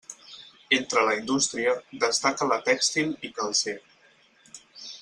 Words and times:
Entre 0.77 0.99
la 1.07 1.13
indústria, 1.17 1.75
destaca 2.05 2.47
la 2.53 2.59
tèxtil 2.71 3.13
i 3.29 3.33
calcer. 3.39 3.77